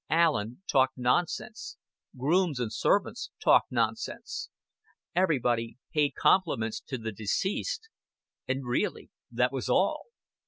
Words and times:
Allen 0.09 0.63
talked 0.67 0.97
nonsense, 0.97 1.77
grooms 2.17 2.59
and 2.59 2.73
servants 2.73 3.29
talked 3.39 3.71
nonsense, 3.71 4.49
everybody 5.15 5.77
paid 5.93 6.13
compliments 6.19 6.79
to 6.81 6.97
the 6.97 7.11
deceased 7.11 7.87
and 8.47 8.65
really 8.65 9.11
that 9.31 9.51
was 9.53 9.69
all. 9.69 10.05